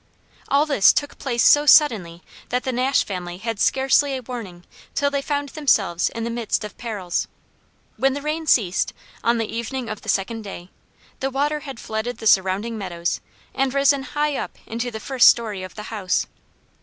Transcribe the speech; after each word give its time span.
All 0.47 0.65
this 0.65 0.93
took 0.93 1.19
place 1.19 1.43
so 1.43 1.67
suddenly 1.67 2.23
that 2.49 2.63
the 2.63 2.71
Nash 2.71 3.03
family 3.03 3.37
had 3.37 3.59
scarcely 3.59 4.15
a 4.17 4.23
warning 4.23 4.63
till 4.95 5.11
they 5.11 5.21
found 5.21 5.49
themselves 5.49 6.09
in 6.09 6.23
the 6.23 6.31
midst 6.31 6.63
of 6.63 6.75
perils. 6.79 7.27
When 7.97 8.13
the 8.13 8.21
rain 8.23 8.47
ceased, 8.47 8.93
on 9.23 9.37
the 9.37 9.45
evening 9.55 9.89
of 9.89 10.01
the 10.01 10.09
second 10.09 10.41
day, 10.41 10.71
the 11.19 11.29
water 11.29 11.59
had 11.59 11.79
flooded 11.79 12.17
the 12.17 12.25
surrounding 12.25 12.79
meadows 12.79 13.21
and 13.53 13.75
risen 13.75 14.01
high 14.01 14.35
up 14.37 14.57
into 14.65 14.89
the 14.89 14.99
first 14.99 15.27
story 15.27 15.61
of 15.61 15.75
the 15.75 15.83
house. 15.93 16.25